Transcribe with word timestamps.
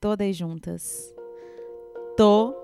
todas 0.00 0.34
juntas. 0.34 1.14
Tô 2.16 2.54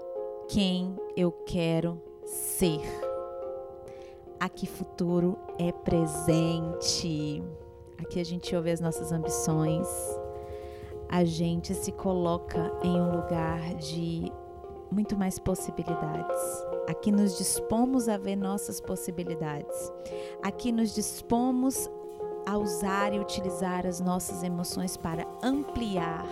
quem 0.49 0.97
eu 1.15 1.31
quero 1.31 2.01
ser. 2.25 2.81
Aqui 4.41 4.67
futuro 4.67 5.39
é 5.59 5.71
presente. 5.71 7.43
Aqui 7.99 8.21
a 8.21 8.25
gente 8.25 8.57
ouve 8.57 8.71
as 8.71 8.81
nossas 8.81 9.13
ambições. 9.13 9.87
A 11.09 11.25
gente 11.25 11.75
se 11.75 11.93
coloca 11.93 12.73
em 12.83 13.01
um 13.01 13.17
lugar 13.17 13.75
de 13.75 14.33
muito 14.91 15.17
mais 15.17 15.39
possibilidades. 15.39 16.65
Aqui 16.89 17.13
nos 17.13 17.37
dispomos 17.37 18.09
a 18.09 18.17
ver 18.17 18.37
nossas 18.37 18.81
possibilidades. 18.81 19.93
Aqui 20.43 20.73
nos 20.73 20.95
dispomos 20.95 21.91
a 22.47 22.57
usar 22.57 23.13
e 23.13 23.19
utilizar 23.19 23.87
as 23.87 24.01
nossas 24.01 24.43
emoções 24.43 24.97
para 24.97 25.27
ampliar 25.43 26.25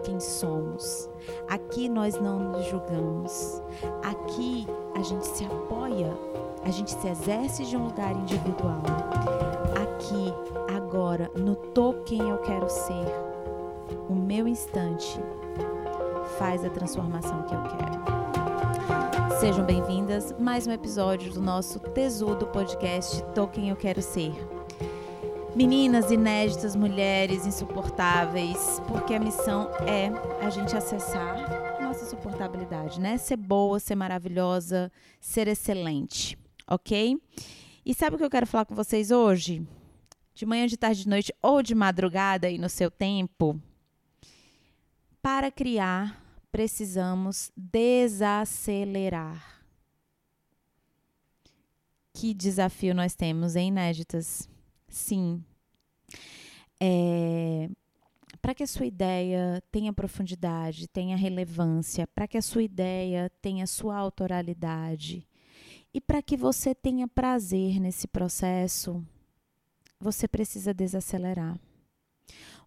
quem 0.00 0.18
somos. 0.20 1.08
Aqui 1.48 1.88
nós 1.88 2.18
não 2.20 2.38
nos 2.38 2.66
julgamos. 2.66 3.62
Aqui 4.02 4.66
a 4.94 5.02
gente 5.02 5.26
se 5.26 5.44
apoia, 5.44 6.16
a 6.64 6.70
gente 6.70 6.90
se 6.90 7.08
exerce 7.08 7.64
de 7.64 7.76
um 7.76 7.86
lugar 7.86 8.14
individual. 8.16 8.82
Aqui, 9.82 10.34
agora, 10.74 11.30
no 11.36 11.54
tô 11.54 11.94
quem 12.04 12.20
eu 12.20 12.38
quero 12.38 12.68
ser, 12.68 13.06
o 14.08 14.14
meu 14.14 14.48
instante 14.48 15.20
faz 16.38 16.64
a 16.64 16.70
transformação 16.70 17.42
que 17.42 17.54
eu 17.54 17.62
quero. 17.62 19.38
Sejam 19.40 19.64
bem-vindas 19.64 20.34
mais 20.38 20.66
um 20.66 20.72
episódio 20.72 21.32
do 21.32 21.40
nosso 21.40 21.80
Tesudo 21.80 22.46
Podcast 22.48 23.22
Tô 23.34 23.48
Quem 23.48 23.70
Eu 23.70 23.76
Quero 23.76 24.02
Ser. 24.02 24.59
Meninas 25.54 26.12
inéditas, 26.12 26.76
mulheres 26.76 27.44
insuportáveis, 27.44 28.80
porque 28.86 29.14
a 29.14 29.20
missão 29.20 29.68
é 29.86 30.08
a 30.44 30.48
gente 30.48 30.76
acessar 30.76 31.82
nossa 31.82 32.06
suportabilidade, 32.06 33.00
né? 33.00 33.18
Ser 33.18 33.36
boa, 33.36 33.80
ser 33.80 33.96
maravilhosa, 33.96 34.92
ser 35.20 35.48
excelente, 35.48 36.38
ok? 36.68 37.20
E 37.84 37.92
sabe 37.92 38.14
o 38.14 38.18
que 38.18 38.24
eu 38.24 38.30
quero 38.30 38.46
falar 38.46 38.64
com 38.64 38.76
vocês 38.76 39.10
hoje? 39.10 39.66
De 40.34 40.46
manhã, 40.46 40.68
de 40.68 40.76
tarde, 40.76 41.02
de 41.02 41.08
noite 41.08 41.34
ou 41.42 41.62
de 41.62 41.74
madrugada 41.74 42.48
e 42.48 42.56
no 42.56 42.68
seu 42.68 42.88
tempo? 42.88 43.60
Para 45.20 45.50
criar, 45.50 46.24
precisamos 46.52 47.50
desacelerar. 47.56 49.64
Que 52.14 52.32
desafio 52.32 52.94
nós 52.94 53.14
temos, 53.14 53.56
hein, 53.56 53.68
inéditas? 53.68 54.48
Sim. 54.90 55.42
É, 56.78 57.70
para 58.42 58.54
que 58.54 58.62
a 58.62 58.66
sua 58.66 58.86
ideia 58.86 59.62
tenha 59.70 59.92
profundidade, 59.92 60.88
tenha 60.88 61.16
relevância, 61.16 62.06
para 62.08 62.26
que 62.26 62.36
a 62.36 62.42
sua 62.42 62.62
ideia 62.62 63.30
tenha 63.40 63.66
sua 63.66 63.96
autoralidade 63.96 65.26
e 65.94 66.00
para 66.00 66.20
que 66.20 66.36
você 66.36 66.74
tenha 66.74 67.06
prazer 67.06 67.80
nesse 67.80 68.08
processo, 68.08 69.04
você 69.98 70.26
precisa 70.26 70.74
desacelerar. 70.74 71.58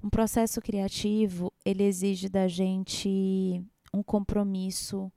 Um 0.04 0.10
processo 0.10 0.62
criativo, 0.62 1.52
ele 1.66 1.84
exige 1.84 2.30
da 2.30 2.48
gente 2.48 3.64
um 3.94 4.04
compromisso 4.04 5.12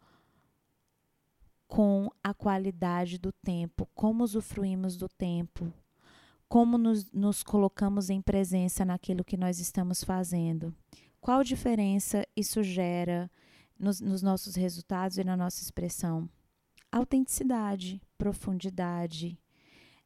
com 1.67 2.09
a 2.23 2.33
qualidade 2.33 3.19
do 3.19 3.33
tempo, 3.33 3.89
como 3.95 4.23
usufruímos 4.23 4.97
do 4.97 5.09
tempo, 5.09 5.73
como 6.49 6.79
nos, 6.79 7.11
nos 7.13 7.43
colocamos 7.43 8.11
em 8.11 8.21
presença 8.21 8.85
naquilo 8.85 9.25
que 9.25 9.37
nós 9.37 9.59
estamos 9.59 10.05
fazendo. 10.05 10.75
Qual 11.21 11.43
diferença 11.43 12.27
isso 12.37 12.63
gera 12.63 13.31
nos, 13.79 14.01
nos 14.01 14.23
nossos 14.23 14.55
resultados 14.55 15.19
e 15.19 15.25
na 15.25 15.37
nossa 15.37 15.63
expressão? 15.63 16.29
Autenticidade, 16.93 18.01
profundidade, 18.17 19.39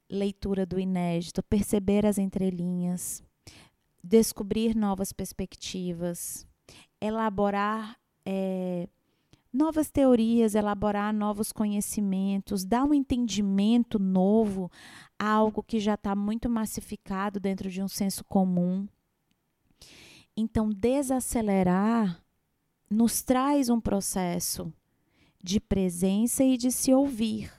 leitura 0.09 0.65
do 0.65 0.81
inédito, 0.81 1.43
perceber 1.43 2.06
as 2.06 2.19
entrelinhas, 2.19 3.22
descobrir 4.03 4.75
novas 4.75 5.12
perspectivas, 5.12 6.47
elaborar 7.01 7.97
é, 8.25 8.89
novas 9.53 9.91
teorias, 9.91 10.55
elaborar 10.55 11.12
novos 11.12 11.53
conhecimentos, 11.53 12.65
dar 12.65 12.84
um 12.84 12.94
entendimento 12.94 13.99
novo 13.99 14.71
a 15.19 15.28
algo 15.28 15.62
que 15.62 15.81
já 15.81 15.94
está 15.94 16.15
muito 16.15 16.49
massificado 16.49 17.41
dentro 17.41 17.69
de 17.69 17.83
um 17.83 17.89
senso 17.89 18.25
comum. 18.25 18.87
Então, 20.37 20.71
desacelerar 20.71 22.22
nos 22.89 23.22
traz 23.22 23.69
um 23.69 23.81
processo 23.81 24.72
de 25.43 25.59
presença 25.59 26.44
e 26.44 26.56
de 26.56 26.71
se 26.71 26.93
ouvir, 26.93 27.53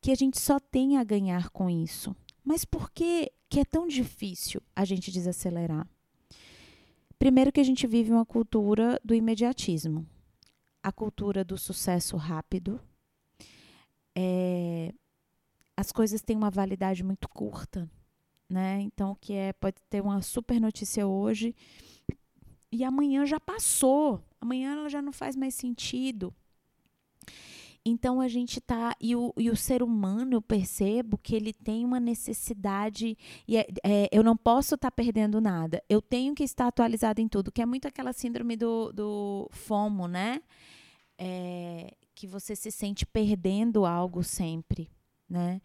que 0.00 0.10
a 0.10 0.14
gente 0.14 0.38
só 0.38 0.58
tem 0.58 0.96
a 0.96 1.04
ganhar 1.04 1.48
com 1.50 1.70
isso. 1.70 2.14
Mas 2.44 2.64
por 2.64 2.90
que, 2.90 3.30
que 3.48 3.60
é 3.60 3.64
tão 3.64 3.86
difícil 3.86 4.60
a 4.74 4.84
gente 4.84 5.10
desacelerar? 5.10 5.86
Primeiro 7.18 7.50
que 7.50 7.60
a 7.60 7.64
gente 7.64 7.86
vive 7.86 8.12
uma 8.12 8.24
cultura 8.24 9.00
do 9.04 9.14
imediatismo 9.14 10.06
a 10.82 10.92
cultura 10.92 11.44
do 11.44 11.58
sucesso 11.58 12.16
rápido. 12.16 12.80
É, 14.16 14.92
as 15.76 15.92
coisas 15.92 16.20
têm 16.22 16.36
uma 16.36 16.50
validade 16.50 17.04
muito 17.04 17.28
curta, 17.28 17.88
né? 18.48 18.80
Então, 18.80 19.16
que 19.20 19.32
é 19.32 19.52
pode 19.52 19.76
ter 19.88 20.00
uma 20.00 20.20
super 20.22 20.60
notícia 20.60 21.06
hoje 21.06 21.54
e 22.70 22.84
amanhã 22.84 23.24
já 23.24 23.40
passou, 23.40 24.22
amanhã 24.40 24.72
ela 24.72 24.88
já 24.88 25.00
não 25.00 25.12
faz 25.12 25.34
mais 25.36 25.54
sentido. 25.54 26.34
Então 27.88 28.20
a 28.20 28.28
gente 28.28 28.60
tá. 28.60 28.94
E 29.00 29.16
o, 29.16 29.32
e 29.36 29.50
o 29.50 29.56
ser 29.56 29.82
humano, 29.82 30.34
eu 30.34 30.42
percebo 30.42 31.16
que 31.16 31.34
ele 31.34 31.52
tem 31.52 31.84
uma 31.84 31.98
necessidade. 31.98 33.16
E 33.46 33.56
é, 33.56 33.66
é, 33.82 34.08
eu 34.12 34.22
não 34.22 34.36
posso 34.36 34.74
estar 34.74 34.90
tá 34.90 34.94
perdendo 34.94 35.40
nada. 35.40 35.82
Eu 35.88 36.02
tenho 36.02 36.34
que 36.34 36.44
estar 36.44 36.66
atualizado 36.66 37.20
em 37.20 37.28
tudo, 37.28 37.50
que 37.50 37.62
é 37.62 37.66
muito 37.66 37.88
aquela 37.88 38.12
síndrome 38.12 38.56
do, 38.56 38.92
do 38.92 39.48
FOMO, 39.52 40.06
né? 40.06 40.42
É, 41.16 41.94
que 42.14 42.26
você 42.26 42.54
se 42.54 42.70
sente 42.70 43.06
perdendo 43.06 43.86
algo 43.86 44.22
sempre, 44.22 44.90
né? 45.28 45.60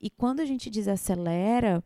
E 0.00 0.08
quando 0.08 0.40
a 0.40 0.44
gente 0.44 0.70
desacelera, 0.70 1.84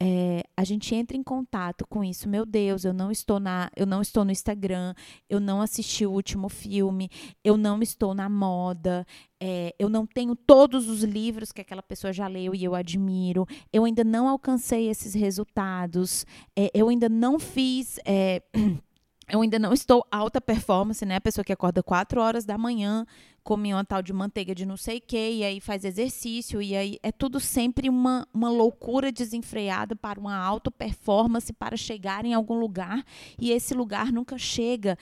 é, 0.00 0.44
a 0.58 0.64
gente 0.64 0.92
entra 0.92 1.16
em 1.16 1.22
contato 1.22 1.86
com 1.86 2.02
isso. 2.02 2.28
Meu 2.28 2.44
Deus, 2.44 2.84
eu 2.84 2.92
não 2.92 3.12
estou 3.12 3.38
na, 3.38 3.70
eu 3.76 3.86
não 3.86 4.02
estou 4.02 4.24
no 4.24 4.32
Instagram, 4.32 4.92
eu 5.30 5.38
não 5.38 5.62
assisti 5.62 6.04
o 6.04 6.10
último 6.10 6.48
filme, 6.48 7.08
eu 7.44 7.56
não 7.56 7.80
estou 7.80 8.12
na 8.12 8.28
moda, 8.28 9.06
é, 9.40 9.72
eu 9.78 9.88
não 9.88 10.04
tenho 10.04 10.34
todos 10.34 10.88
os 10.88 11.04
livros 11.04 11.52
que 11.52 11.60
aquela 11.60 11.80
pessoa 11.80 12.12
já 12.12 12.26
leu 12.26 12.56
e 12.56 12.64
eu 12.64 12.74
admiro, 12.74 13.46
eu 13.72 13.84
ainda 13.84 14.02
não 14.02 14.26
alcancei 14.26 14.88
esses 14.88 15.14
resultados, 15.14 16.26
é, 16.56 16.72
eu 16.74 16.88
ainda 16.88 17.08
não 17.08 17.38
fiz 17.38 18.00
é, 18.04 18.42
eu 19.30 19.42
ainda 19.42 19.58
não 19.58 19.72
estou 19.72 20.06
alta 20.10 20.40
performance, 20.40 21.04
né? 21.04 21.16
A 21.16 21.20
pessoa 21.20 21.44
que 21.44 21.52
acorda 21.52 21.82
4 21.82 22.20
horas 22.20 22.44
da 22.44 22.56
manhã, 22.56 23.06
come 23.44 23.74
uma 23.74 23.84
tal 23.84 24.02
de 24.02 24.12
manteiga 24.12 24.54
de 24.54 24.64
não 24.64 24.76
sei 24.76 24.98
o 24.98 25.02
quê, 25.02 25.32
e 25.32 25.44
aí 25.44 25.60
faz 25.60 25.84
exercício, 25.84 26.62
e 26.62 26.74
aí 26.74 26.98
é 27.02 27.12
tudo 27.12 27.38
sempre 27.38 27.90
uma, 27.90 28.26
uma 28.32 28.48
loucura 28.48 29.12
desenfreada 29.12 29.94
para 29.94 30.18
uma 30.18 30.34
alta 30.34 30.70
performance, 30.70 31.52
para 31.52 31.76
chegar 31.76 32.24
em 32.24 32.32
algum 32.32 32.58
lugar, 32.58 33.04
e 33.38 33.50
esse 33.50 33.74
lugar 33.74 34.10
nunca 34.10 34.38
chega. 34.38 34.96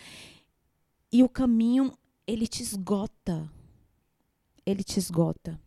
E 1.12 1.22
o 1.22 1.28
caminho, 1.28 1.92
ele 2.26 2.48
te 2.48 2.62
esgota. 2.62 3.48
Ele 4.64 4.82
te 4.82 4.98
esgota. 4.98 5.60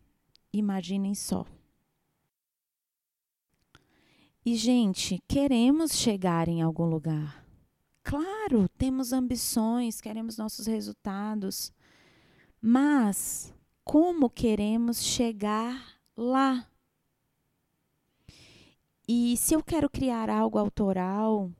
Imaginem 0.52 1.14
só. 1.14 1.46
E, 4.44 4.54
gente, 4.54 5.18
queremos 5.26 5.92
chegar 5.92 6.48
em 6.48 6.60
algum 6.60 6.84
lugar 6.84 7.40
Claro, 8.02 8.68
temos 8.78 9.12
ambições, 9.12 10.00
queremos 10.00 10.36
nossos 10.36 10.66
resultados, 10.66 11.72
mas 12.60 13.54
como 13.84 14.30
queremos 14.30 15.02
chegar 15.02 16.00
lá? 16.16 16.66
E 19.06 19.36
se 19.36 19.54
eu 19.54 19.62
quero 19.62 19.90
criar 19.90 20.30
algo 20.30 20.58
autoral, 20.58 21.50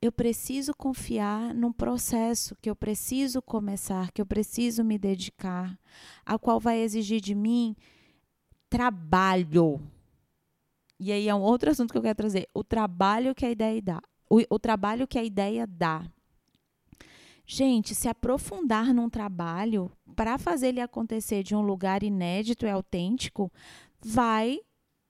eu 0.00 0.12
preciso 0.12 0.74
confiar 0.74 1.54
num 1.54 1.72
processo 1.72 2.56
que 2.60 2.70
eu 2.70 2.76
preciso 2.76 3.42
começar, 3.42 4.12
que 4.12 4.20
eu 4.20 4.26
preciso 4.26 4.84
me 4.84 4.98
dedicar, 4.98 5.78
a 6.24 6.38
qual 6.38 6.60
vai 6.60 6.80
exigir 6.80 7.20
de 7.20 7.34
mim 7.34 7.76
trabalho. 8.68 9.80
E 11.00 11.12
aí 11.12 11.28
é 11.28 11.34
um 11.34 11.40
outro 11.40 11.70
assunto 11.70 11.92
que 11.92 11.98
eu 11.98 12.02
quero 12.02 12.16
trazer: 12.16 12.48
o 12.54 12.62
trabalho 12.62 13.34
que 13.34 13.46
a 13.46 13.50
ideia 13.50 13.80
dá, 13.80 14.02
o, 14.30 14.40
o 14.50 14.58
trabalho 14.58 15.06
que 15.06 15.18
a 15.18 15.24
ideia 15.24 15.66
dá. 15.66 16.04
Gente, 17.46 17.94
se 17.94 18.08
aprofundar 18.08 18.92
num 18.92 19.08
trabalho 19.08 19.90
para 20.14 20.36
fazer 20.36 20.68
ele 20.68 20.80
acontecer 20.80 21.42
de 21.42 21.54
um 21.54 21.62
lugar 21.62 22.02
inédito 22.02 22.66
e 22.66 22.70
autêntico, 22.70 23.50
vai 24.00 24.60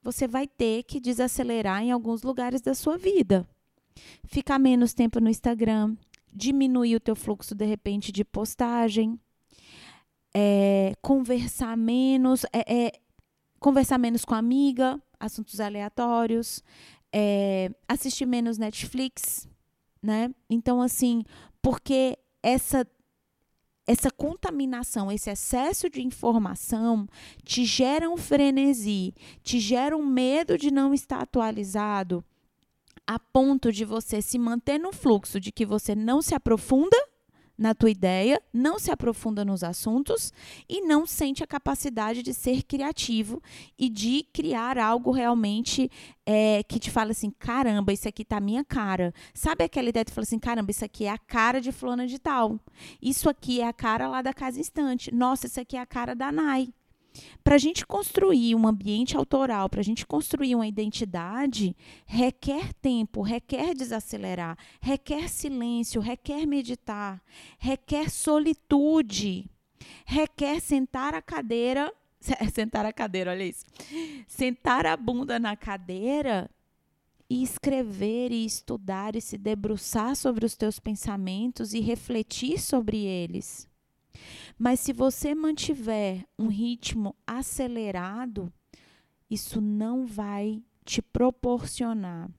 você 0.01 0.27
vai 0.27 0.47
ter 0.47 0.83
que 0.83 0.99
desacelerar 0.99 1.83
em 1.83 1.91
alguns 1.91 2.23
lugares 2.23 2.61
da 2.61 2.73
sua 2.73 2.97
vida. 2.97 3.45
Ficar 4.23 4.57
menos 4.57 4.93
tempo 4.93 5.19
no 5.19 5.29
Instagram, 5.29 5.97
diminuir 6.33 6.95
o 6.95 6.99
teu 6.99 7.15
fluxo 7.15 7.53
de 7.53 7.65
repente 7.65 8.11
de 8.11 8.23
postagem, 8.23 9.19
é, 10.33 10.93
conversar 11.01 11.75
menos, 11.75 12.45
é, 12.53 12.85
é, 12.85 12.91
conversar 13.59 13.97
menos 13.97 14.23
com 14.23 14.33
a 14.33 14.37
amiga, 14.37 15.01
assuntos 15.19 15.59
aleatórios, 15.59 16.63
é, 17.13 17.71
assistir 17.87 18.25
menos 18.25 18.57
Netflix, 18.57 19.47
né? 20.01 20.33
Então, 20.49 20.81
assim, 20.81 21.23
porque 21.61 22.17
essa 22.41 22.85
essa 23.87 24.11
contaminação, 24.11 25.11
esse 25.11 25.31
excesso 25.31 25.89
de 25.89 25.99
informação 25.99 27.07
te 27.43 27.65
gera 27.65 28.07
um 28.07 28.17
frenesi, 28.17 29.15
te 29.41 29.59
gera 29.59 29.97
um 29.97 30.05
medo 30.05 30.59
de 30.59 30.69
não 30.69 30.93
estar 30.93 31.23
atualizado, 31.23 32.23
a 33.07 33.17
ponto 33.17 33.71
de 33.71 33.83
você 33.83 34.21
se 34.21 34.37
manter 34.37 34.77
no 34.77 34.93
fluxo 34.93 35.39
de 35.39 35.51
que 35.51 35.65
você 35.65 35.95
não 35.95 36.21
se 36.21 36.35
aprofunda 36.35 36.95
na 37.59 37.75
tua 37.75 37.91
ideia, 37.91 38.41
não 38.53 38.79
se 38.79 38.89
aprofunda 38.89 39.43
nos 39.43 39.65
assuntos 39.65 40.31
e 40.67 40.79
não 40.79 41.05
sente 41.05 41.43
a 41.43 41.47
capacidade 41.47 42.23
de 42.23 42.33
ser 42.33 42.63
criativo 42.63 43.43
e 43.77 43.89
de 43.89 44.25
criar 44.33 44.77
algo 44.77 45.11
realmente 45.11 45.91
é, 46.25 46.63
que 46.63 46.79
te 46.79 46.89
fala 46.89 47.11
assim, 47.11 47.29
caramba, 47.29 47.91
isso 47.91 48.07
aqui 48.07 48.23
tá 48.23 48.39
minha 48.39 48.63
cara. 48.63 49.13
Sabe 49.33 49.65
aquela 49.65 49.89
ideia 49.89 50.05
de 50.05 50.13
falar 50.13 50.23
assim, 50.23 50.39
caramba, 50.39 50.71
isso 50.71 50.85
aqui 50.85 51.03
é 51.03 51.09
a 51.09 51.17
cara 51.17 51.59
de 51.59 51.73
fulana 51.73 52.07
de 52.07 52.17
tal. 52.17 52.57
Isso 53.01 53.29
aqui 53.29 53.59
é 53.59 53.67
a 53.67 53.73
cara 53.73 54.07
lá 54.07 54.21
da 54.21 54.33
Casa 54.33 54.57
Instante. 54.57 55.13
Nossa, 55.13 55.47
isso 55.47 55.59
aqui 55.59 55.75
é 55.75 55.81
a 55.81 55.85
cara 55.85 56.15
da 56.15 56.31
Nai. 56.31 56.69
Para 57.43 57.55
a 57.55 57.57
gente 57.57 57.85
construir 57.85 58.55
um 58.55 58.67
ambiente 58.67 59.15
autoral, 59.15 59.69
para 59.69 59.79
a 59.79 59.83
gente 59.83 60.05
construir 60.05 60.55
uma 60.55 60.67
identidade, 60.67 61.75
requer 62.05 62.73
tempo, 62.73 63.21
requer 63.21 63.73
desacelerar, 63.73 64.57
requer 64.81 65.29
silêncio, 65.29 66.01
requer 66.01 66.45
meditar, 66.45 67.21
requer 67.57 68.09
solitude, 68.09 69.49
requer 70.05 70.59
sentar 70.59 71.13
a 71.13 71.21
cadeira. 71.21 71.93
Sentar 72.51 72.85
a 72.85 72.91
cadeira, 72.91 73.31
olha 73.31 73.45
isso. 73.45 73.65
Sentar 74.27 74.85
a 74.85 74.97
bunda 74.97 75.39
na 75.39 75.55
cadeira 75.55 76.49
e 77.29 77.43
escrever 77.43 78.31
e 78.31 78.43
estudar 78.43 79.15
e 79.15 79.21
se 79.21 79.37
debruçar 79.37 80.15
sobre 80.17 80.45
os 80.45 80.53
teus 80.55 80.79
pensamentos 80.79 81.73
e 81.73 81.79
refletir 81.79 82.59
sobre 82.59 83.05
eles. 83.05 83.68
Mas 84.57 84.79
se 84.79 84.93
você 84.93 85.33
mantiver 85.33 86.25
um 86.37 86.47
ritmo 86.47 87.15
acelerado, 87.25 88.51
isso 89.29 89.61
não 89.61 90.05
vai 90.05 90.63
te 90.83 91.01
proporcionar 91.01 92.29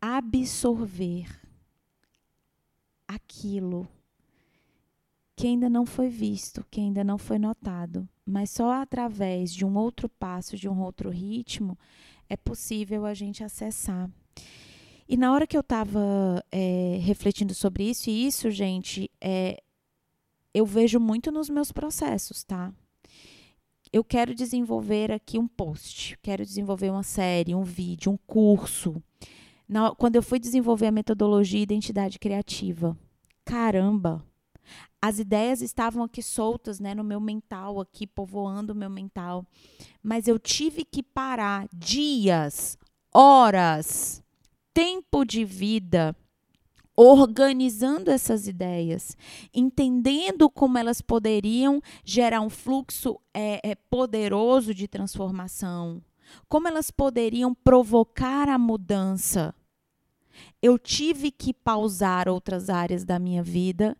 absorver 0.00 1.28
aquilo 3.06 3.86
que 5.36 5.46
ainda 5.46 5.68
não 5.68 5.84
foi 5.84 6.08
visto, 6.08 6.64
que 6.70 6.80
ainda 6.80 7.04
não 7.04 7.18
foi 7.18 7.38
notado, 7.38 8.08
mas 8.24 8.50
só 8.50 8.72
através 8.72 9.52
de 9.52 9.64
um 9.64 9.76
outro 9.76 10.08
passo, 10.08 10.56
de 10.56 10.68
um 10.68 10.80
outro 10.80 11.10
ritmo, 11.10 11.78
é 12.28 12.36
possível 12.36 13.04
a 13.04 13.14
gente 13.14 13.42
acessar. 13.42 14.10
E 15.10 15.16
na 15.16 15.32
hora 15.32 15.44
que 15.44 15.56
eu 15.56 15.60
estava 15.60 16.40
é, 16.52 17.00
refletindo 17.02 17.52
sobre 17.52 17.82
isso, 17.82 18.08
e 18.08 18.28
isso, 18.28 18.48
gente, 18.48 19.10
é, 19.20 19.60
eu 20.54 20.64
vejo 20.64 21.00
muito 21.00 21.32
nos 21.32 21.50
meus 21.50 21.72
processos, 21.72 22.44
tá? 22.44 22.72
Eu 23.92 24.04
quero 24.04 24.32
desenvolver 24.36 25.10
aqui 25.10 25.36
um 25.36 25.48
post, 25.48 26.16
quero 26.22 26.46
desenvolver 26.46 26.90
uma 26.90 27.02
série, 27.02 27.56
um 27.56 27.64
vídeo, 27.64 28.12
um 28.12 28.16
curso. 28.16 29.02
Na, 29.68 29.92
quando 29.96 30.14
eu 30.14 30.22
fui 30.22 30.38
desenvolver 30.38 30.86
a 30.86 30.92
metodologia 30.92 31.60
identidade 31.60 32.16
criativa, 32.16 32.96
caramba, 33.44 34.24
as 35.02 35.18
ideias 35.18 35.60
estavam 35.60 36.04
aqui 36.04 36.22
soltas, 36.22 36.78
né, 36.78 36.94
no 36.94 37.02
meu 37.02 37.18
mental, 37.20 37.80
aqui 37.80 38.06
povoando 38.06 38.72
o 38.72 38.76
meu 38.76 38.88
mental, 38.88 39.44
mas 40.00 40.28
eu 40.28 40.38
tive 40.38 40.84
que 40.84 41.02
parar 41.02 41.66
dias, 41.72 42.78
horas, 43.12 44.22
tempo 44.72 45.24
de 45.24 45.44
vida 45.44 46.16
organizando 46.96 48.10
essas 48.10 48.46
ideias, 48.46 49.16
entendendo 49.54 50.50
como 50.50 50.76
elas 50.76 51.00
poderiam 51.00 51.80
gerar 52.04 52.42
um 52.42 52.50
fluxo 52.50 53.18
é, 53.32 53.70
é, 53.70 53.74
poderoso 53.74 54.74
de 54.74 54.86
transformação, 54.86 56.02
como 56.46 56.68
elas 56.68 56.90
poderiam 56.90 57.54
provocar 57.54 58.48
a 58.50 58.58
mudança. 58.58 59.54
Eu 60.60 60.78
tive 60.78 61.30
que 61.30 61.54
pausar 61.54 62.28
outras 62.28 62.68
áreas 62.68 63.04
da 63.04 63.18
minha 63.18 63.42
vida 63.42 63.96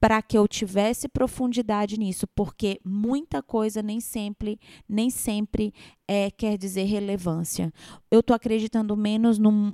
para 0.00 0.22
que 0.22 0.38
eu 0.38 0.46
tivesse 0.46 1.08
profundidade 1.08 1.98
nisso, 1.98 2.26
porque 2.28 2.80
muita 2.84 3.42
coisa 3.42 3.82
nem 3.82 4.00
sempre, 4.00 4.58
nem 4.88 5.10
sempre 5.10 5.74
é, 6.06 6.30
quer 6.30 6.56
dizer 6.56 6.84
relevância. 6.84 7.72
Eu 8.10 8.20
estou 8.20 8.34
acreditando 8.34 8.96
menos 8.96 9.38
num 9.38 9.72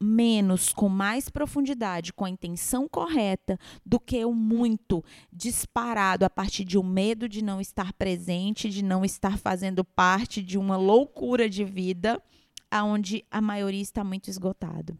menos, 0.00 0.72
com 0.72 0.88
mais 0.88 1.28
profundidade, 1.28 2.12
com 2.12 2.24
a 2.24 2.30
intenção 2.30 2.86
correta, 2.86 3.58
do 3.84 3.98
que 3.98 4.24
o 4.24 4.34
muito 4.34 5.02
disparado 5.32 6.24
a 6.24 6.30
partir 6.30 6.64
de 6.64 6.78
um 6.78 6.82
medo 6.82 7.28
de 7.28 7.42
não 7.42 7.60
estar 7.60 7.92
presente, 7.94 8.68
de 8.68 8.84
não 8.84 9.04
estar 9.04 9.38
fazendo 9.38 9.84
parte 9.84 10.42
de 10.42 10.58
uma 10.58 10.76
loucura 10.76 11.48
de 11.48 11.64
vida, 11.64 12.22
aonde 12.70 13.24
a 13.30 13.40
maioria 13.40 13.82
está 13.82 14.04
muito 14.04 14.28
esgotado. 14.28 14.98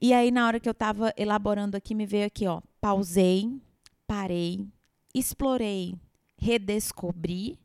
E 0.00 0.12
aí, 0.12 0.30
na 0.30 0.46
hora 0.46 0.60
que 0.60 0.68
eu 0.68 0.72
estava 0.72 1.12
elaborando 1.16 1.76
aqui, 1.76 1.94
me 1.94 2.06
veio 2.06 2.26
aqui, 2.26 2.46
ó. 2.46 2.60
Pausei, 2.80 3.60
parei, 4.06 4.66
explorei, 5.14 5.94
redescobri, 6.36 7.58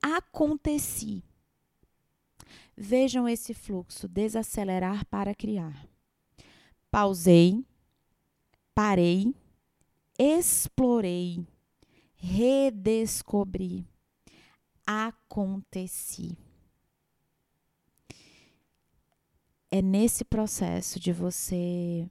aconteci. 0.00 1.22
Vejam 2.76 3.28
esse 3.28 3.52
fluxo: 3.52 4.08
desacelerar 4.08 5.04
para 5.06 5.34
criar. 5.34 5.86
Pausei, 6.90 7.64
parei, 8.74 9.34
explorei, 10.18 11.46
redescobri, 12.14 13.86
aconteci. 14.86 16.36
É 19.74 19.82
nesse 19.82 20.24
processo 20.24 21.00
de 21.00 21.12
você 21.12 22.08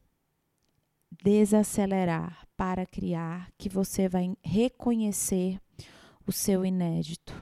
desacelerar 1.24 2.46
para 2.58 2.86
criar 2.86 3.50
que 3.58 3.70
você 3.70 4.10
vai 4.10 4.36
reconhecer 4.44 5.62
o 6.28 6.32
seu 6.34 6.66
inédito. 6.66 7.42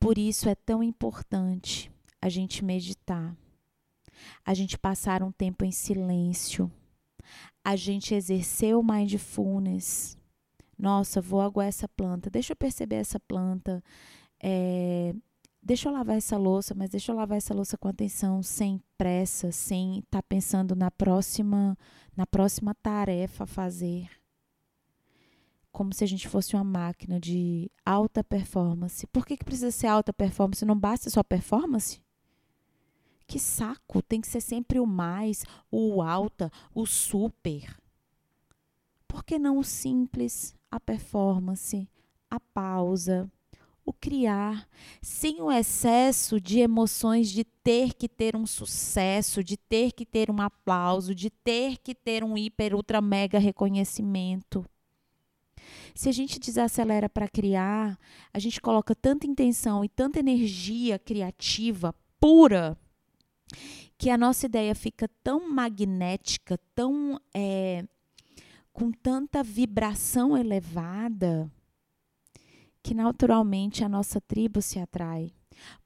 Por 0.00 0.18
isso 0.18 0.48
é 0.48 0.56
tão 0.56 0.82
importante 0.82 1.88
a 2.20 2.28
gente 2.28 2.64
meditar, 2.64 3.36
a 4.44 4.54
gente 4.54 4.76
passar 4.76 5.22
um 5.22 5.30
tempo 5.30 5.64
em 5.64 5.70
silêncio, 5.70 6.68
a 7.64 7.76
gente 7.76 8.12
exercer 8.12 8.76
o 8.76 8.82
mindfulness. 8.82 10.18
Nossa, 10.76 11.20
vou 11.20 11.40
aguar 11.40 11.68
essa 11.68 11.86
planta, 11.86 12.28
deixa 12.28 12.54
eu 12.54 12.56
perceber 12.56 12.96
essa 12.96 13.20
planta. 13.20 13.80
É, 14.42 15.14
deixa 15.68 15.86
eu 15.86 15.92
lavar 15.92 16.16
essa 16.16 16.38
louça, 16.38 16.74
mas 16.74 16.88
deixa 16.88 17.12
eu 17.12 17.16
lavar 17.16 17.36
essa 17.36 17.52
louça 17.52 17.76
com 17.76 17.88
atenção, 17.88 18.42
sem 18.42 18.82
pressa, 18.96 19.52
sem 19.52 19.98
estar 19.98 20.22
tá 20.22 20.26
pensando 20.26 20.74
na 20.74 20.90
próxima, 20.90 21.76
na 22.16 22.26
próxima 22.26 22.74
tarefa 22.74 23.44
a 23.44 23.46
fazer. 23.46 24.08
Como 25.70 25.92
se 25.92 26.02
a 26.02 26.06
gente 26.06 26.26
fosse 26.26 26.56
uma 26.56 26.64
máquina 26.64 27.20
de 27.20 27.70
alta 27.84 28.24
performance. 28.24 29.06
Por 29.08 29.26
que, 29.26 29.36
que 29.36 29.44
precisa 29.44 29.70
ser 29.70 29.88
alta 29.88 30.10
performance? 30.10 30.64
Não 30.64 30.76
basta 30.76 31.10
só 31.10 31.22
performance? 31.22 32.00
Que 33.26 33.38
saco! 33.38 34.00
Tem 34.00 34.22
que 34.22 34.26
ser 34.26 34.40
sempre 34.40 34.80
o 34.80 34.86
mais, 34.86 35.44
o 35.70 36.00
alta, 36.00 36.50
o 36.74 36.86
super. 36.86 37.76
Por 39.06 39.22
que 39.22 39.38
não 39.38 39.58
o 39.58 39.64
simples, 39.64 40.56
a 40.70 40.80
performance, 40.80 41.86
a 42.30 42.40
pausa, 42.40 43.30
o 43.88 43.92
criar, 43.92 44.68
sem 45.00 45.40
o 45.40 45.50
excesso 45.50 46.38
de 46.38 46.60
emoções 46.60 47.30
de 47.30 47.42
ter 47.42 47.94
que 47.94 48.06
ter 48.06 48.36
um 48.36 48.46
sucesso, 48.46 49.42
de 49.42 49.56
ter 49.56 49.92
que 49.92 50.04
ter 50.04 50.30
um 50.30 50.42
aplauso, 50.42 51.14
de 51.14 51.30
ter 51.30 51.78
que 51.78 51.94
ter 51.94 52.22
um 52.22 52.36
hiper, 52.36 52.74
ultra, 52.74 53.00
mega 53.00 53.38
reconhecimento. 53.38 54.62
Se 55.94 56.08
a 56.10 56.12
gente 56.12 56.38
desacelera 56.38 57.08
para 57.08 57.28
criar, 57.28 57.98
a 58.32 58.38
gente 58.38 58.60
coloca 58.60 58.94
tanta 58.94 59.26
intenção 59.26 59.82
e 59.82 59.88
tanta 59.88 60.20
energia 60.20 60.98
criativa 60.98 61.94
pura 62.20 62.76
que 63.96 64.10
a 64.10 64.18
nossa 64.18 64.44
ideia 64.44 64.74
fica 64.74 65.08
tão 65.24 65.50
magnética, 65.50 66.58
tão 66.74 67.18
é, 67.34 67.84
com 68.70 68.92
tanta 68.92 69.42
vibração 69.42 70.36
elevada 70.36 71.50
que 72.88 72.94
naturalmente 72.94 73.84
a 73.84 73.88
nossa 73.88 74.18
tribo 74.18 74.62
se 74.62 74.78
atrai. 74.78 75.30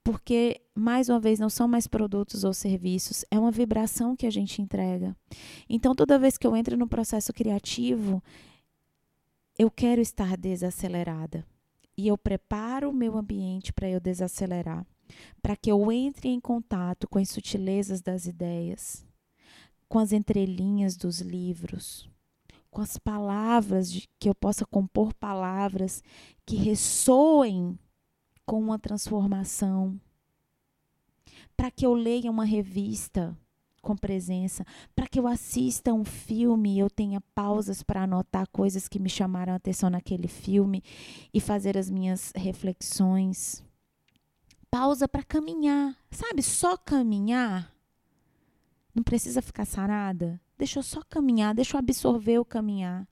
Porque, 0.04 0.61
mais 0.73 1.09
uma 1.09 1.18
vez, 1.18 1.40
não 1.40 1.50
são 1.50 1.66
mais 1.66 1.88
produtos 1.88 2.44
ou 2.44 2.54
serviços, 2.54 3.25
é 3.28 3.37
uma 3.37 3.50
vibração 3.50 4.14
que 4.14 4.25
a 4.25 4.30
gente 4.30 4.62
entrega. 4.62 5.16
Então, 5.68 5.97
toda 5.97 6.16
vez 6.16 6.38
que 6.38 6.47
eu 6.47 6.54
entro 6.54 6.76
no 6.76 6.87
processo 6.87 7.32
criativo, 7.32 8.23
eu 9.59 9.68
quero 9.68 10.00
estar 10.00 10.37
desacelerada. 10.37 11.44
E 11.97 12.06
eu 12.06 12.16
preparo 12.16 12.90
o 12.90 12.94
meu 12.94 13.18
ambiente 13.18 13.73
para 13.73 13.90
eu 13.90 13.99
desacelerar, 13.99 14.87
para 15.42 15.56
que 15.56 15.73
eu 15.73 15.90
entre 15.90 16.28
em 16.28 16.38
contato 16.38 17.09
com 17.09 17.18
as 17.18 17.30
sutilezas 17.30 18.00
das 18.00 18.26
ideias, 18.26 19.04
com 19.88 19.99
as 19.99 20.12
entrelinhas 20.12 20.97
dos 20.97 21.21
livros, 21.21 22.09
com 22.73 22.81
as 22.81 22.97
palavras, 22.97 23.93
de, 23.93 24.09
que 24.19 24.29
eu 24.29 24.35
possa 24.35 24.64
compor 24.64 25.12
palavras 25.12 26.02
que 26.47 26.57
ressoem 26.57 27.79
com 28.47 28.59
uma 28.59 28.79
transformação. 28.79 30.00
Para 31.55 31.71
que 31.71 31.85
eu 31.85 31.93
leia 31.93 32.31
uma 32.31 32.47
revista 32.47 33.37
com 33.83 33.95
presença, 33.95 34.64
para 34.97 35.07
que 35.07 35.19
eu 35.19 35.26
assista 35.26 35.93
um 35.93 36.05
filme 36.05 36.75
e 36.75 36.79
eu 36.79 36.88
tenha 36.88 37.21
pausas 37.35 37.83
para 37.83 38.05
anotar 38.05 38.49
coisas 38.50 38.88
que 38.88 38.99
me 38.99 39.11
chamaram 39.11 39.52
a 39.52 39.57
atenção 39.57 39.91
naquele 39.91 40.29
filme 40.29 40.83
e 41.35 41.41
fazer 41.41 41.76
as 41.76 41.91
minhas 41.91 42.33
reflexões. 42.35 43.62
Pausa 44.71 45.07
para 45.07 45.23
caminhar, 45.23 45.95
sabe? 46.11 46.43
Só 46.43 46.79
caminhar. 46.79 47.71
Não 48.95 49.02
precisa 49.02 49.43
ficar 49.43 49.67
sarada. 49.67 50.41
Deixa 50.62 50.78
eu 50.78 50.83
só 50.85 51.02
caminhar, 51.02 51.57
deixa 51.57 51.76
eu 51.76 51.81
absorver 51.81 52.38
o 52.38 52.45
caminhar. 52.45 53.04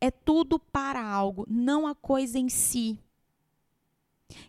É 0.00 0.10
tudo 0.10 0.58
para 0.58 1.00
algo, 1.00 1.46
não 1.48 1.86
a 1.86 1.94
coisa 1.94 2.36
em 2.36 2.48
si. 2.48 2.98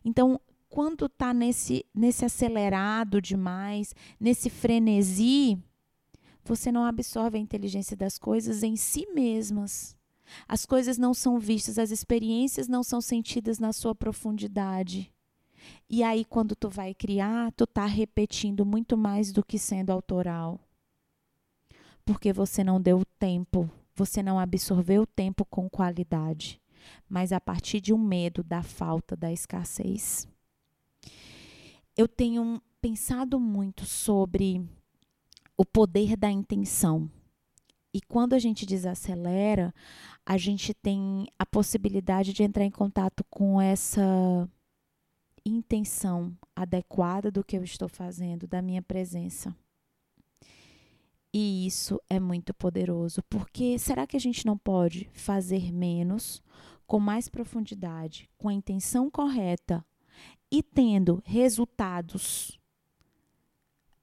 Então, 0.04 0.42
quando 0.68 1.06
está 1.06 1.36
nesse, 1.36 1.86
nesse 1.94 2.26
acelerado 2.26 3.22
demais, 3.22 3.94
nesse 4.20 4.50
frenesi, 4.50 5.56
você 6.44 6.72
não 6.72 6.84
absorve 6.84 7.38
a 7.38 7.42
inteligência 7.42 7.96
das 7.96 8.18
coisas 8.18 8.64
em 8.64 8.76
si 8.76 9.06
mesmas. 9.14 9.96
As 10.48 10.66
coisas 10.66 10.98
não 10.98 11.14
são 11.14 11.38
vistas, 11.38 11.78
as 11.78 11.92
experiências 11.92 12.68
não 12.68 12.82
são 12.82 13.00
sentidas 13.00 13.60
na 13.60 13.72
sua 13.72 13.94
profundidade. 13.94 15.14
E 15.88 16.02
aí, 16.02 16.26
quando 16.26 16.56
tu 16.56 16.70
vai 16.70 16.96
criar, 16.96 17.52
tu 17.52 17.68
tá 17.68 17.86
repetindo 17.86 18.66
muito 18.66 18.98
mais 18.98 19.32
do 19.32 19.46
que 19.46 19.60
sendo 19.60 19.92
autoral 19.92 20.60
porque 22.08 22.32
você 22.32 22.64
não 22.64 22.82
deu 22.82 23.04
tempo, 23.20 23.70
você 23.94 24.24
não 24.24 24.40
absorveu 24.40 25.02
o 25.02 25.06
tempo 25.06 25.44
com 25.44 25.70
qualidade, 25.70 26.62
mas 27.08 27.34
a 27.34 27.40
partir 27.40 27.82
de 27.82 27.94
um 27.94 27.98
medo 27.98 28.42
da 28.42 28.64
falta, 28.64 29.14
da 29.14 29.30
escassez. 29.30 30.26
Eu 31.98 32.08
tenho 32.08 32.62
pensado 32.80 33.38
muito 33.38 33.86
sobre 33.86 34.66
o 35.58 35.66
poder 35.66 36.16
da 36.16 36.32
intenção. 36.32 37.12
E 37.94 38.00
quando 38.00 38.34
a 38.34 38.40
gente 38.40 38.66
desacelera, 38.66 39.74
a 40.26 40.38
gente 40.38 40.74
tem 40.74 41.28
a 41.38 41.46
possibilidade 41.46 42.32
de 42.32 42.42
entrar 42.42 42.64
em 42.64 42.72
contato 42.72 43.22
com 43.30 43.60
essa 43.60 44.50
intenção 45.46 46.34
adequada 46.56 47.30
do 47.30 47.44
que 47.44 47.58
eu 47.58 47.64
estou 47.66 47.90
fazendo, 47.90 48.48
da 48.48 48.62
minha 48.62 48.82
presença. 48.82 49.54
E 51.40 51.68
isso 51.68 52.02
é 52.10 52.20
muito 52.20 52.52
poderoso, 52.52 53.22
porque 53.30 53.78
será 53.78 54.08
que 54.08 54.18
a 54.18 54.20
gente 54.20 54.44
não 54.44 54.58
pode 54.58 55.08
fazer 55.14 55.72
menos, 55.72 56.42
com 56.88 57.00
mais 57.00 57.30
profundidade, 57.30 58.28
com 58.40 58.50
a 58.50 58.54
intenção 58.54 59.08
correta 59.08 59.86
e 60.52 60.64
tendo 60.64 61.22
resultados 61.24 62.60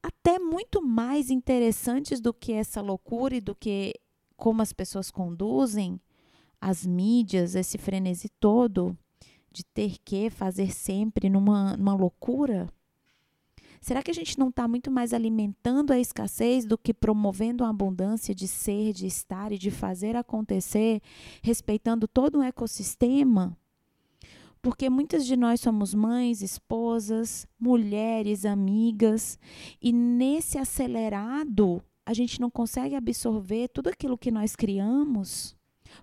até 0.00 0.38
muito 0.38 0.80
mais 0.80 1.28
interessantes 1.28 2.20
do 2.20 2.32
que 2.32 2.52
essa 2.52 2.80
loucura 2.80 3.34
e 3.34 3.40
do 3.40 3.52
que 3.52 3.94
como 4.36 4.62
as 4.62 4.72
pessoas 4.72 5.10
conduzem 5.10 6.00
as 6.60 6.86
mídias, 6.86 7.56
esse 7.56 7.78
frenesi 7.78 8.28
todo 8.28 8.96
de 9.50 9.64
ter 9.64 9.98
que 10.04 10.30
fazer 10.30 10.70
sempre 10.70 11.28
numa, 11.28 11.76
numa 11.76 11.96
loucura? 11.96 12.72
Será 13.84 14.02
que 14.02 14.10
a 14.10 14.14
gente 14.14 14.38
não 14.38 14.48
está 14.48 14.66
muito 14.66 14.90
mais 14.90 15.12
alimentando 15.12 15.92
a 15.92 15.98
escassez 15.98 16.64
do 16.64 16.78
que 16.78 16.94
promovendo 16.94 17.62
a 17.62 17.68
abundância 17.68 18.34
de 18.34 18.48
ser, 18.48 18.94
de 18.94 19.06
estar 19.06 19.52
e 19.52 19.58
de 19.58 19.70
fazer 19.70 20.16
acontecer, 20.16 21.02
respeitando 21.42 22.08
todo 22.08 22.38
um 22.38 22.42
ecossistema? 22.42 23.54
Porque 24.62 24.88
muitas 24.88 25.26
de 25.26 25.36
nós 25.36 25.60
somos 25.60 25.92
mães, 25.92 26.40
esposas, 26.40 27.46
mulheres, 27.60 28.46
amigas, 28.46 29.38
e 29.82 29.92
nesse 29.92 30.56
acelerado 30.56 31.84
a 32.06 32.14
gente 32.14 32.40
não 32.40 32.48
consegue 32.48 32.94
absorver 32.94 33.68
tudo 33.68 33.88
aquilo 33.88 34.16
que 34.16 34.30
nós 34.30 34.56
criamos, 34.56 35.54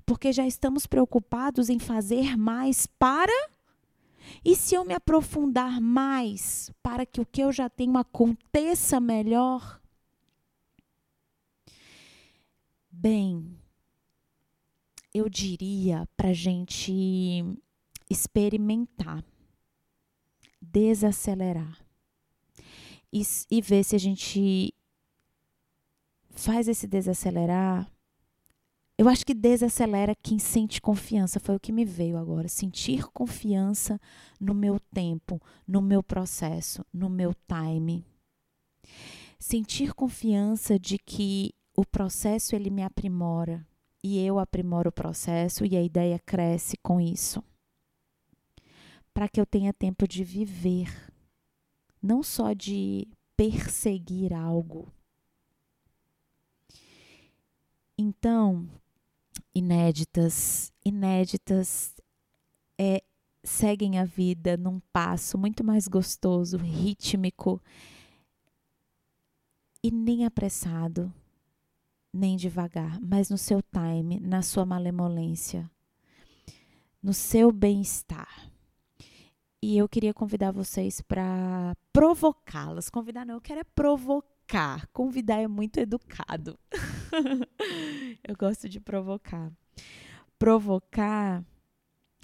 porque 0.06 0.32
já 0.32 0.46
estamos 0.46 0.86
preocupados 0.86 1.68
em 1.68 1.80
fazer 1.80 2.38
mais 2.38 2.86
para 2.86 3.34
e 4.44 4.56
se 4.56 4.76
eu 4.76 4.84
me 4.84 4.94
aprofundar 4.94 5.80
mais 5.80 6.72
para 6.82 7.06
que 7.06 7.22
o 7.22 7.26
que 7.26 7.42
eu 7.42 7.52
já 7.52 7.70
tenho 7.70 7.98
aconteça 7.98 9.00
melhor? 9.00 9.82
Bem, 12.90 13.58
eu 15.14 15.28
diria 15.28 16.08
para 16.16 16.34
gente 16.34 17.44
experimentar, 18.10 19.24
desacelerar 20.62 21.80
e, 23.12 23.22
e 23.50 23.62
ver 23.62 23.84
se 23.84 23.96
a 23.96 24.00
gente 24.00 24.74
faz 26.30 26.68
esse 26.68 26.88
desacelerar 26.88 27.92
eu 29.02 29.10
acho 29.10 29.26
que 29.26 29.34
desacelera 29.34 30.14
quem 30.14 30.38
sente 30.38 30.80
confiança, 30.80 31.40
foi 31.40 31.56
o 31.56 31.60
que 31.60 31.72
me 31.72 31.84
veio 31.84 32.18
agora. 32.18 32.48
Sentir 32.48 33.08
confiança 33.08 34.00
no 34.40 34.54
meu 34.54 34.80
tempo, 34.80 35.42
no 35.68 35.82
meu 35.82 36.04
processo, 36.04 36.86
no 36.94 37.10
meu 37.10 37.34
time. 37.48 38.06
Sentir 39.40 39.96
confiança 39.96 40.78
de 40.78 41.00
que 41.00 41.52
o 41.76 41.84
processo 41.84 42.56
ele 42.56 42.70
me 42.70 42.84
aprimora 42.84 43.66
e 44.04 44.24
eu 44.24 44.38
aprimoro 44.38 44.90
o 44.90 44.94
processo 44.94 45.66
e 45.66 45.76
a 45.76 45.82
ideia 45.82 46.20
cresce 46.20 46.78
com 46.78 47.02
isso. 47.02 47.44
Para 49.12 49.28
que 49.28 49.42
eu 49.42 49.48
tenha 49.48 49.74
tempo 49.74 50.08
de 50.08 50.24
viver, 50.24 51.12
não 52.00 52.22
só 52.22 52.54
de 52.54 53.08
perseguir 53.36 54.32
algo. 54.32 54.94
Então, 57.98 58.70
inéditas, 59.54 60.72
inéditas, 60.84 61.96
é, 62.80 63.04
seguem 63.44 64.00
a 64.00 64.06
vida 64.06 64.58
num 64.58 64.80
passo 64.94 65.38
muito 65.38 65.64
mais 65.64 65.88
gostoso, 65.88 66.58
rítmico 66.58 67.62
e 69.84 69.92
nem 69.92 70.26
apressado, 70.26 71.14
nem 72.14 72.38
devagar, 72.38 73.00
mas 73.02 73.30
no 73.30 73.38
seu 73.38 73.62
time, 73.62 74.20
na 74.20 74.42
sua 74.42 74.66
malemolência, 74.66 75.70
no 77.02 77.14
seu 77.14 77.52
bem-estar. 77.52 78.52
E 79.64 79.78
eu 79.78 79.88
queria 79.88 80.14
convidar 80.14 80.52
vocês 80.52 81.02
para 81.02 81.76
provocá-las. 81.94 82.90
Convidar 82.90 83.26
não, 83.26 83.36
eu 83.36 83.42
quero 83.42 83.60
é 83.60 83.64
provocar. 84.52 84.88
Convidar 84.92 85.40
é 85.42 85.48
muito 85.48 85.80
educado. 85.80 86.60
eu 88.28 88.36
gosto 88.36 88.68
de 88.68 88.80
provocar. 88.80 89.52
Provocar 90.38 91.44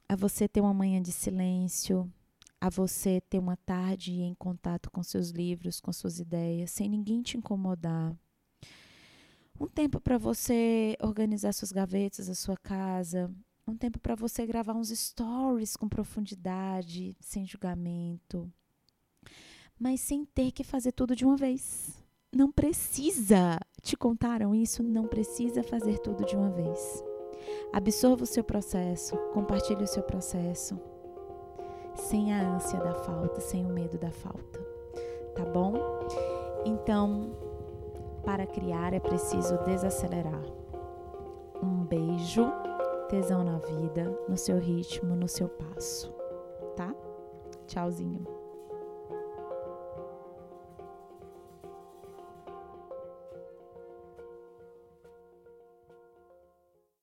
a 0.09 0.15
você 0.15 0.47
ter 0.47 0.59
uma 0.59 0.73
manhã 0.73 1.01
de 1.01 1.11
silêncio, 1.11 2.11
a 2.59 2.69
você 2.69 3.21
ter 3.21 3.39
uma 3.39 3.55
tarde 3.55 4.13
em 4.13 4.33
contato 4.35 4.91
com 4.91 5.01
seus 5.03 5.29
livros, 5.29 5.79
com 5.79 5.93
suas 5.93 6.19
ideias, 6.19 6.71
sem 6.71 6.89
ninguém 6.89 7.21
te 7.21 7.37
incomodar. 7.37 8.13
Um 9.59 9.67
tempo 9.67 9.99
para 9.99 10.17
você 10.17 10.95
organizar 11.01 11.53
suas 11.53 11.71
gavetas, 11.71 12.29
a 12.29 12.35
sua 12.35 12.57
casa. 12.57 13.31
Um 13.65 13.75
tempo 13.75 13.99
para 13.99 14.15
você 14.15 14.45
gravar 14.45 14.73
uns 14.73 14.89
stories 14.89 15.75
com 15.75 15.89
profundidade, 15.89 17.15
sem 17.19 17.45
julgamento. 17.45 18.51
Mas 19.79 20.01
sem 20.01 20.25
ter 20.25 20.51
que 20.51 20.63
fazer 20.63 20.91
tudo 20.91 21.15
de 21.15 21.25
uma 21.25 21.35
vez. 21.35 22.06
Não 22.35 22.51
precisa. 22.51 23.57
Te 23.81 23.95
contaram 23.95 24.53
isso? 24.53 24.83
Não 24.83 25.07
precisa 25.07 25.63
fazer 25.63 25.99
tudo 25.99 26.25
de 26.25 26.35
uma 26.35 26.49
vez. 26.49 27.03
Absorva 27.71 28.23
o 28.23 28.27
seu 28.27 28.43
processo, 28.43 29.15
compartilhe 29.33 29.83
o 29.83 29.87
seu 29.87 30.03
processo, 30.03 30.79
sem 31.95 32.33
a 32.33 32.55
ânsia 32.55 32.79
da 32.79 32.93
falta, 32.93 33.39
sem 33.39 33.65
o 33.65 33.69
medo 33.69 33.97
da 33.97 34.11
falta. 34.11 34.59
Tá 35.35 35.45
bom? 35.45 35.73
Então, 36.65 37.31
para 38.25 38.45
criar 38.45 38.93
é 38.93 38.99
preciso 38.99 39.57
desacelerar. 39.63 40.43
Um 41.63 41.85
beijo, 41.85 42.51
tesão 43.07 43.43
na 43.43 43.57
vida, 43.59 44.03
no 44.27 44.35
seu 44.35 44.57
ritmo, 44.57 45.15
no 45.15 45.27
seu 45.27 45.47
passo. 45.47 46.13
Tá? 46.75 46.93
Tchauzinho. 47.67 48.36